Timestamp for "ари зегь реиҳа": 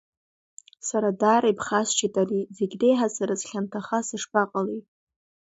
2.21-3.07